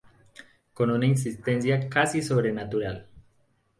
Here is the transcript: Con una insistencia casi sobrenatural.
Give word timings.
Con 0.73 0.89
una 0.89 1.05
insistencia 1.05 1.87
casi 1.87 2.23
sobrenatural. 2.23 3.05